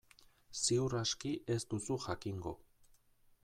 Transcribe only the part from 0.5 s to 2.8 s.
Ziur aski ez duzu jakingo.